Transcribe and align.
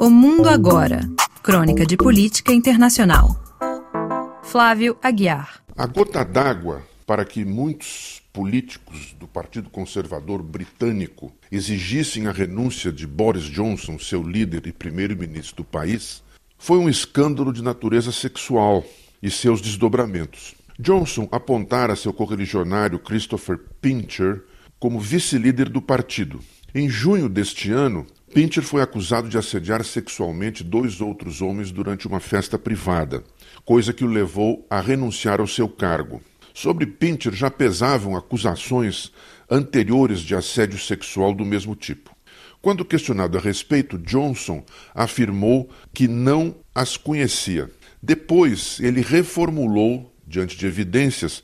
O 0.00 0.08
Mundo 0.08 0.48
Agora. 0.48 1.00
Crônica 1.42 1.84
de 1.84 1.96
Política 1.96 2.52
Internacional. 2.52 3.36
Flávio 4.44 4.96
Aguiar. 5.02 5.60
A 5.76 5.86
gota 5.86 6.24
d'água 6.24 6.84
para 7.04 7.24
que 7.24 7.44
muitos 7.44 8.22
políticos 8.32 9.16
do 9.18 9.26
Partido 9.26 9.68
Conservador 9.68 10.40
Britânico 10.40 11.32
exigissem 11.50 12.28
a 12.28 12.30
renúncia 12.30 12.92
de 12.92 13.08
Boris 13.08 13.42
Johnson, 13.42 13.98
seu 13.98 14.22
líder 14.22 14.68
e 14.68 14.72
primeiro-ministro 14.72 15.56
do 15.56 15.64
país, 15.64 16.22
foi 16.56 16.78
um 16.78 16.88
escândalo 16.88 17.52
de 17.52 17.60
natureza 17.60 18.12
sexual 18.12 18.84
e 19.20 19.28
seus 19.28 19.60
desdobramentos. 19.60 20.54
Johnson 20.78 21.28
apontara 21.32 21.96
seu 21.96 22.12
correligionário 22.12 23.00
Christopher 23.00 23.58
Pincher 23.80 24.44
como 24.78 25.00
vice-líder 25.00 25.68
do 25.68 25.82
partido. 25.82 26.38
Em 26.72 26.88
junho 26.88 27.28
deste 27.28 27.72
ano, 27.72 28.06
Pincher 28.32 28.62
foi 28.62 28.82
acusado 28.82 29.28
de 29.28 29.38
assediar 29.38 29.84
sexualmente 29.84 30.62
dois 30.62 31.00
outros 31.00 31.40
homens 31.40 31.72
durante 31.72 32.06
uma 32.06 32.20
festa 32.20 32.58
privada, 32.58 33.24
coisa 33.64 33.92
que 33.92 34.04
o 34.04 34.08
levou 34.08 34.66
a 34.68 34.80
renunciar 34.80 35.40
ao 35.40 35.46
seu 35.46 35.68
cargo. 35.68 36.20
Sobre 36.52 36.86
Pincher 36.86 37.32
já 37.32 37.50
pesavam 37.50 38.16
acusações 38.16 39.10
anteriores 39.50 40.20
de 40.20 40.34
assédio 40.34 40.78
sexual 40.78 41.32
do 41.32 41.44
mesmo 41.44 41.74
tipo. 41.74 42.14
Quando 42.60 42.84
questionado 42.84 43.38
a 43.38 43.40
respeito, 43.40 43.96
Johnson 43.96 44.64
afirmou 44.94 45.70
que 45.94 46.06
não 46.06 46.56
as 46.74 46.96
conhecia. 46.96 47.70
Depois, 48.02 48.78
ele 48.80 49.00
reformulou, 49.00 50.12
diante 50.26 50.56
de 50.56 50.66
evidências, 50.66 51.42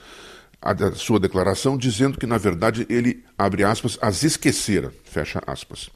a 0.65 0.93
sua 0.93 1.21
declaração 1.21 1.77
dizendo 1.77 2.19
que, 2.19 2.27
na 2.27 2.39
verdade, 2.39 2.87
ele, 2.89 3.23
abre 3.37 3.63
aspas, 3.63 3.99
as 4.01 4.23
esquecera, 4.23 4.91
fecha 5.05 5.43
aspas. 5.47 5.91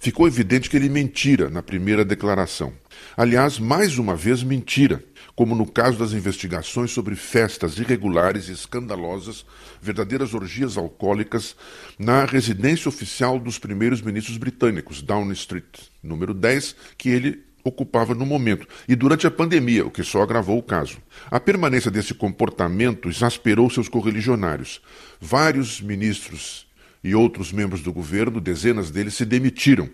Ficou 0.00 0.28
evidente 0.28 0.70
que 0.70 0.76
ele 0.76 0.88
mentira 0.88 1.50
na 1.50 1.60
primeira 1.60 2.04
declaração. 2.04 2.72
Aliás, 3.16 3.58
mais 3.58 3.98
uma 3.98 4.14
vez 4.14 4.44
mentira, 4.44 5.02
como 5.34 5.56
no 5.56 5.66
caso 5.66 5.98
das 5.98 6.12
investigações 6.12 6.92
sobre 6.92 7.16
festas 7.16 7.78
irregulares 7.78 8.48
e 8.48 8.52
escandalosas, 8.52 9.44
verdadeiras 9.80 10.34
orgias 10.34 10.76
alcoólicas, 10.76 11.56
na 11.98 12.24
residência 12.24 12.88
oficial 12.88 13.40
dos 13.40 13.58
primeiros 13.58 14.00
ministros 14.00 14.36
britânicos, 14.36 15.02
Downing 15.02 15.32
Street, 15.32 15.80
número 16.00 16.32
10, 16.32 16.76
que 16.96 17.08
ele 17.08 17.42
ocupava 17.64 18.14
no 18.14 18.26
momento, 18.26 18.66
e 18.88 18.94
durante 18.94 19.26
a 19.26 19.30
pandemia, 19.30 19.86
o 19.86 19.90
que 19.90 20.02
só 20.02 20.22
agravou 20.22 20.58
o 20.58 20.62
caso. 20.62 20.98
A 21.30 21.38
permanência 21.38 21.90
desse 21.90 22.14
comportamento 22.14 23.08
exasperou 23.08 23.70
seus 23.70 23.88
correligionários. 23.88 24.80
Vários 25.20 25.80
ministros 25.80 26.66
e 27.04 27.14
outros 27.14 27.52
membros 27.52 27.82
do 27.82 27.92
governo, 27.92 28.40
dezenas 28.40 28.90
deles, 28.90 29.14
se 29.14 29.24
demitiram, 29.24 29.88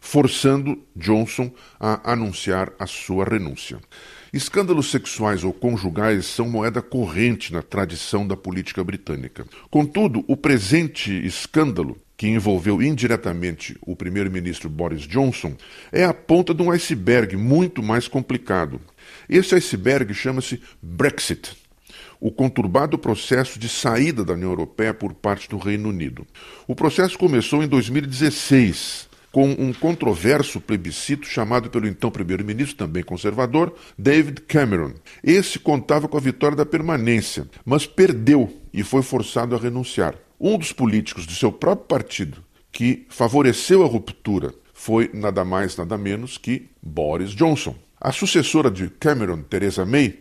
forçando 0.00 0.82
Johnson 0.96 1.52
a 1.78 2.12
anunciar 2.12 2.72
a 2.78 2.86
sua 2.86 3.24
renúncia. 3.24 3.78
Escândalos 4.32 4.90
sexuais 4.90 5.44
ou 5.44 5.52
conjugais 5.52 6.26
são 6.26 6.48
moeda 6.48 6.82
corrente 6.82 7.52
na 7.52 7.62
tradição 7.62 8.26
da 8.26 8.36
política 8.36 8.82
britânica. 8.82 9.46
Contudo, 9.70 10.24
o 10.26 10.36
presente 10.36 11.12
escândalo 11.24 11.96
que 12.16 12.28
envolveu 12.28 12.80
indiretamente 12.82 13.76
o 13.82 13.96
primeiro-ministro 13.96 14.68
Boris 14.68 15.02
Johnson, 15.02 15.54
é 15.90 16.04
a 16.04 16.14
ponta 16.14 16.54
de 16.54 16.62
um 16.62 16.70
iceberg 16.70 17.36
muito 17.36 17.82
mais 17.82 18.06
complicado. 18.06 18.80
Esse 19.28 19.54
iceberg 19.54 20.12
chama-se 20.14 20.60
Brexit, 20.80 21.56
o 22.20 22.30
conturbado 22.30 22.96
processo 22.96 23.58
de 23.58 23.68
saída 23.68 24.24
da 24.24 24.34
União 24.34 24.50
Europeia 24.50 24.94
por 24.94 25.12
parte 25.12 25.48
do 25.48 25.58
Reino 25.58 25.88
Unido. 25.88 26.26
O 26.66 26.74
processo 26.74 27.18
começou 27.18 27.62
em 27.62 27.68
2016, 27.68 29.08
com 29.32 29.50
um 29.50 29.72
controverso 29.72 30.60
plebiscito 30.60 31.26
chamado 31.26 31.68
pelo 31.68 31.88
então 31.88 32.08
primeiro-ministro, 32.08 32.76
também 32.76 33.02
conservador, 33.02 33.74
David 33.98 34.42
Cameron. 34.42 34.92
Esse 35.24 35.58
contava 35.58 36.06
com 36.06 36.16
a 36.16 36.20
vitória 36.20 36.56
da 36.56 36.64
permanência, 36.64 37.48
mas 37.64 37.84
perdeu 37.84 38.62
e 38.72 38.84
foi 38.84 39.02
forçado 39.02 39.56
a 39.56 39.58
renunciar. 39.58 40.14
Um 40.46 40.58
dos 40.58 40.72
políticos 40.72 41.24
do 41.24 41.32
seu 41.32 41.50
próprio 41.50 41.86
partido 41.86 42.44
que 42.70 43.06
favoreceu 43.08 43.82
a 43.82 43.86
ruptura 43.86 44.52
foi 44.74 45.10
nada 45.14 45.42
mais, 45.42 45.74
nada 45.74 45.96
menos 45.96 46.36
que 46.36 46.68
Boris 46.82 47.30
Johnson. 47.30 47.74
A 47.98 48.12
sucessora 48.12 48.70
de 48.70 48.90
Cameron, 48.90 49.40
Theresa 49.40 49.86
May, 49.86 50.18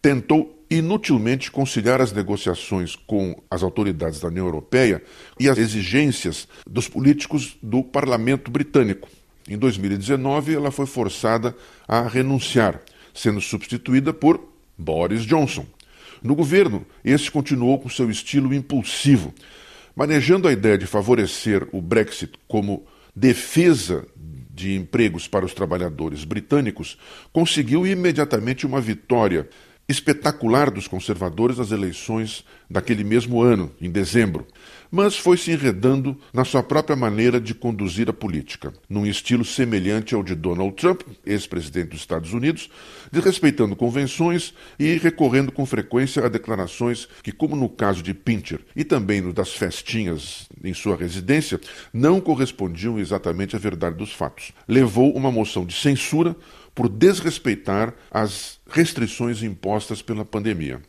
tentou 0.00 0.60
inutilmente 0.68 1.48
conciliar 1.48 2.00
as 2.00 2.10
negociações 2.10 2.96
com 2.96 3.40
as 3.48 3.62
autoridades 3.62 4.18
da 4.18 4.26
União 4.26 4.46
Europeia 4.46 5.00
e 5.38 5.48
as 5.48 5.56
exigências 5.58 6.48
dos 6.66 6.88
políticos 6.88 7.56
do 7.62 7.84
parlamento 7.84 8.50
britânico. 8.50 9.08
Em 9.48 9.56
2019, 9.56 10.56
ela 10.56 10.72
foi 10.72 10.86
forçada 10.86 11.56
a 11.86 12.02
renunciar, 12.02 12.82
sendo 13.14 13.40
substituída 13.40 14.12
por 14.12 14.42
Boris 14.76 15.22
Johnson. 15.24 15.64
No 16.22 16.34
governo, 16.34 16.86
este 17.04 17.30
continuou 17.30 17.78
com 17.78 17.88
seu 17.88 18.10
estilo 18.10 18.54
impulsivo, 18.54 19.34
manejando 19.94 20.46
a 20.46 20.52
ideia 20.52 20.78
de 20.78 20.86
favorecer 20.86 21.66
o 21.72 21.80
Brexit 21.80 22.32
como 22.46 22.86
defesa 23.14 24.06
de 24.54 24.74
empregos 24.74 25.26
para 25.26 25.44
os 25.44 25.52
trabalhadores 25.52 26.24
britânicos, 26.24 26.98
conseguiu 27.32 27.86
imediatamente 27.86 28.66
uma 28.66 28.80
vitória 28.80 29.48
espetacular 29.92 30.70
dos 30.70 30.88
conservadores 30.88 31.58
nas 31.58 31.70
eleições 31.70 32.44
daquele 32.68 33.04
mesmo 33.04 33.42
ano, 33.42 33.70
em 33.80 33.90
dezembro, 33.90 34.46
mas 34.90 35.16
foi 35.16 35.36
se 35.36 35.50
enredando 35.50 36.16
na 36.32 36.44
sua 36.44 36.62
própria 36.62 36.96
maneira 36.96 37.40
de 37.40 37.54
conduzir 37.54 38.08
a 38.10 38.12
política, 38.12 38.72
num 38.88 39.06
estilo 39.06 39.44
semelhante 39.44 40.14
ao 40.14 40.22
de 40.22 40.34
Donald 40.34 40.74
Trump, 40.74 41.02
ex-presidente 41.24 41.90
dos 41.90 42.00
Estados 42.00 42.32
Unidos, 42.32 42.70
desrespeitando 43.10 43.76
convenções 43.76 44.54
e 44.78 44.94
recorrendo 44.96 45.52
com 45.52 45.64
frequência 45.64 46.24
a 46.24 46.28
declarações 46.28 47.08
que, 47.22 47.32
como 47.32 47.54
no 47.54 47.68
caso 47.68 48.02
de 48.02 48.14
Pincher 48.14 48.60
e 48.74 48.84
também 48.84 49.20
no 49.20 49.32
das 49.32 49.52
festinhas 49.52 50.48
em 50.64 50.74
sua 50.74 50.96
residência, 50.96 51.60
não 51.92 52.20
correspondiam 52.20 52.98
exatamente 52.98 53.54
à 53.54 53.58
verdade 53.58 53.96
dos 53.96 54.12
fatos. 54.12 54.52
Levou 54.66 55.14
uma 55.14 55.30
moção 55.30 55.64
de 55.64 55.74
censura 55.74 56.34
por 56.74 56.88
desrespeitar 56.88 57.94
as 58.10 58.58
restrições 58.72 59.42
impostas 59.42 60.02
pela 60.02 60.24
pandemia. 60.24 60.80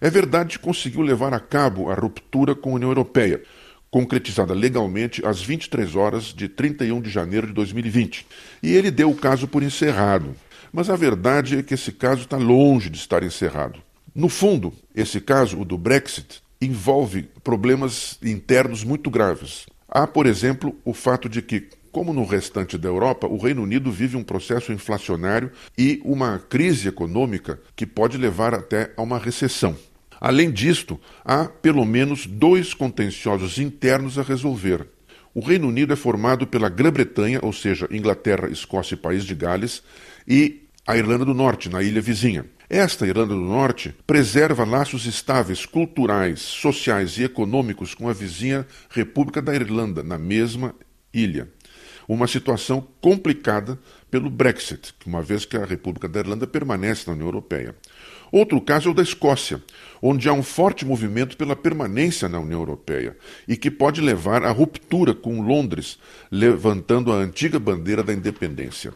É 0.00 0.08
verdade 0.08 0.58
que 0.58 0.64
conseguiu 0.64 1.02
levar 1.02 1.34
a 1.34 1.40
cabo 1.40 1.90
a 1.90 1.94
ruptura 1.94 2.54
com 2.54 2.70
a 2.70 2.74
União 2.74 2.90
Europeia, 2.90 3.42
concretizada 3.90 4.52
legalmente 4.54 5.24
às 5.24 5.42
23 5.42 5.96
horas 5.96 6.24
de 6.24 6.48
31 6.48 7.00
de 7.00 7.10
janeiro 7.10 7.46
de 7.46 7.52
2020. 7.52 8.26
E 8.62 8.72
ele 8.72 8.90
deu 8.90 9.10
o 9.10 9.16
caso 9.16 9.48
por 9.48 9.62
encerrado. 9.62 10.34
Mas 10.72 10.90
a 10.90 10.96
verdade 10.96 11.58
é 11.58 11.62
que 11.62 11.74
esse 11.74 11.92
caso 11.92 12.22
está 12.22 12.36
longe 12.36 12.90
de 12.90 12.98
estar 12.98 13.22
encerrado. 13.22 13.80
No 14.14 14.28
fundo, 14.28 14.72
esse 14.94 15.20
caso, 15.20 15.60
o 15.60 15.64
do 15.64 15.78
Brexit, 15.78 16.42
envolve 16.60 17.28
problemas 17.44 18.18
internos 18.22 18.82
muito 18.82 19.10
graves. 19.10 19.66
Há, 19.88 20.06
por 20.06 20.26
exemplo, 20.26 20.74
o 20.84 20.92
fato 20.92 21.28
de 21.28 21.40
que, 21.40 21.68
como 21.96 22.12
no 22.12 22.26
restante 22.26 22.76
da 22.76 22.90
Europa, 22.90 23.26
o 23.26 23.38
Reino 23.38 23.62
Unido 23.62 23.90
vive 23.90 24.18
um 24.18 24.22
processo 24.22 24.70
inflacionário 24.70 25.50
e 25.78 25.98
uma 26.04 26.38
crise 26.38 26.88
econômica 26.88 27.58
que 27.74 27.86
pode 27.86 28.18
levar 28.18 28.52
até 28.52 28.92
a 28.98 29.00
uma 29.00 29.18
recessão. 29.18 29.74
Além 30.20 30.50
disto, 30.50 31.00
há 31.24 31.46
pelo 31.46 31.86
menos 31.86 32.26
dois 32.26 32.74
contenciosos 32.74 33.56
internos 33.56 34.18
a 34.18 34.22
resolver. 34.22 34.86
O 35.34 35.40
Reino 35.40 35.68
Unido 35.68 35.94
é 35.94 35.96
formado 35.96 36.46
pela 36.46 36.68
Grã-Bretanha, 36.68 37.40
ou 37.42 37.50
seja, 37.50 37.88
Inglaterra, 37.90 38.50
Escócia 38.50 38.94
e 38.94 38.98
País 38.98 39.24
de 39.24 39.34
Gales, 39.34 39.82
e 40.28 40.64
a 40.86 40.98
Irlanda 40.98 41.24
do 41.24 41.32
Norte, 41.32 41.70
na 41.70 41.82
ilha 41.82 42.02
vizinha. 42.02 42.44
Esta 42.68 43.06
Irlanda 43.06 43.32
do 43.32 43.40
Norte 43.40 43.94
preserva 44.06 44.66
laços 44.66 45.06
estáveis 45.06 45.64
culturais, 45.64 46.40
sociais 46.40 47.16
e 47.16 47.24
econômicos 47.24 47.94
com 47.94 48.06
a 48.06 48.12
vizinha 48.12 48.66
República 48.90 49.40
da 49.40 49.54
Irlanda, 49.54 50.02
na 50.02 50.18
mesma 50.18 50.74
ilha 51.10 51.55
uma 52.08 52.26
situação 52.26 52.86
complicada 53.00 53.78
pelo 54.10 54.30
Brexit, 54.30 54.94
uma 55.04 55.22
vez 55.22 55.44
que 55.44 55.56
a 55.56 55.64
República 55.64 56.08
da 56.08 56.20
Irlanda 56.20 56.46
permanece 56.46 57.06
na 57.06 57.12
União 57.12 57.26
Europeia. 57.28 57.74
Outro 58.30 58.60
caso 58.60 58.88
é 58.88 58.92
o 58.92 58.94
da 58.94 59.02
Escócia, 59.02 59.62
onde 60.02 60.28
há 60.28 60.32
um 60.32 60.42
forte 60.42 60.84
movimento 60.84 61.36
pela 61.36 61.56
permanência 61.56 62.28
na 62.28 62.40
União 62.40 62.60
Europeia 62.60 63.16
e 63.46 63.56
que 63.56 63.70
pode 63.70 64.00
levar 64.00 64.44
à 64.44 64.50
ruptura 64.50 65.14
com 65.14 65.40
Londres, 65.40 65.98
levantando 66.30 67.12
a 67.12 67.16
antiga 67.16 67.58
bandeira 67.58 68.02
da 68.02 68.12
independência. 68.12 68.92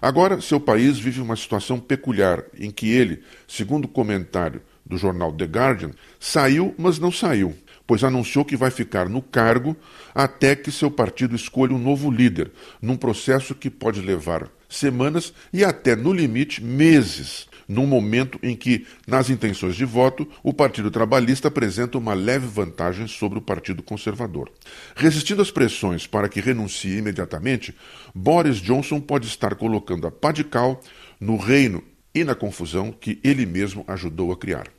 Agora, 0.00 0.40
seu 0.40 0.60
país 0.60 0.98
vive 0.98 1.20
uma 1.20 1.36
situação 1.36 1.78
peculiar 1.78 2.44
em 2.58 2.70
que 2.70 2.90
ele, 2.90 3.22
segundo 3.46 3.86
o 3.86 3.88
comentário 3.88 4.60
do 4.84 4.98
jornal 4.98 5.32
The 5.32 5.44
Guardian, 5.44 5.90
saiu, 6.20 6.74
mas 6.76 6.98
não 6.98 7.10
saiu 7.10 7.56
pois 7.86 8.02
anunciou 8.02 8.44
que 8.44 8.56
vai 8.56 8.70
ficar 8.70 9.08
no 9.08 9.22
cargo 9.22 9.76
até 10.14 10.56
que 10.56 10.72
seu 10.72 10.90
partido 10.90 11.36
escolha 11.36 11.74
um 11.74 11.78
novo 11.78 12.10
líder, 12.10 12.50
num 12.82 12.96
processo 12.96 13.54
que 13.54 13.70
pode 13.70 14.00
levar 14.00 14.48
semanas 14.68 15.32
e 15.52 15.64
até, 15.64 15.94
no 15.94 16.12
limite, 16.12 16.62
meses. 16.62 17.46
num 17.68 17.86
momento 17.86 18.38
em 18.42 18.54
que, 18.54 18.86
nas 19.06 19.28
intenções 19.28 19.74
de 19.74 19.84
voto, 19.84 20.28
o 20.42 20.52
Partido 20.52 20.90
Trabalhista 20.90 21.48
apresenta 21.48 21.98
uma 21.98 22.14
leve 22.14 22.46
vantagem 22.46 23.06
sobre 23.06 23.38
o 23.38 23.42
Partido 23.42 23.82
Conservador. 23.82 24.50
Resistindo 24.94 25.42
às 25.42 25.50
pressões 25.50 26.06
para 26.06 26.28
que 26.28 26.40
renuncie 26.40 26.98
imediatamente, 26.98 27.74
Boris 28.14 28.58
Johnson 28.58 29.00
pode 29.00 29.26
estar 29.26 29.54
colocando 29.56 30.06
a 30.06 30.10
pá 30.10 30.30
de 30.30 30.44
cal 30.44 30.80
no 31.20 31.36
reino 31.36 31.82
e 32.14 32.24
na 32.24 32.34
confusão 32.34 32.92
que 32.92 33.18
ele 33.22 33.44
mesmo 33.44 33.84
ajudou 33.88 34.32
a 34.32 34.36
criar. 34.36 34.76